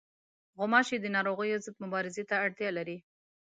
[0.57, 2.97] غوماشې د ناروغیو ضد مبارزې ته اړتیا لري.